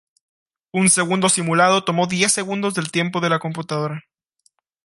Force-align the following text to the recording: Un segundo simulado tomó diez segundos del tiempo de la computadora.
Un 0.71 0.89
segundo 0.89 1.29
simulado 1.29 1.83
tomó 1.83 2.07
diez 2.07 2.31
segundos 2.33 2.73
del 2.73 2.89
tiempo 2.89 3.21
de 3.21 3.29
la 3.29 3.37
computadora. 3.37 4.05